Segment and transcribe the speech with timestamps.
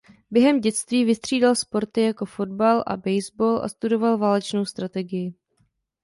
[0.31, 5.33] Během dětství vystřídal sporty jako fotbal a baseball a studoval válečnou strategii.